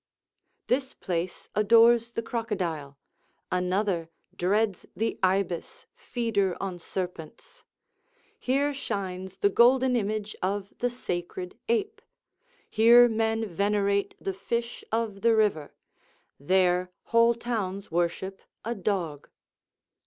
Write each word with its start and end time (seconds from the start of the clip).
["This 0.65 0.95
place 0.95 1.47
adores 1.53 2.09
the 2.13 2.23
crocodile; 2.23 2.97
another 3.51 4.09
dreads 4.35 4.87
the 4.95 5.19
ibis, 5.21 5.85
feeder 5.93 6.57
on 6.59 6.79
serpents; 6.79 7.65
here 8.39 8.73
shines 8.73 9.35
the 9.37 9.49
golden 9.51 9.95
image 9.95 10.35
of 10.41 10.73
the 10.79 10.89
sacred 10.89 11.55
ape; 11.69 12.01
here 12.67 13.07
men 13.07 13.45
venerate 13.47 14.15
the 14.19 14.33
fish 14.33 14.83
of 14.91 15.21
the 15.21 15.35
river; 15.35 15.71
there 16.39 16.89
whole 17.13 17.35
towns 17.35 17.91
worship 17.91 18.41
a 18.65 18.73
dog." 18.73 19.29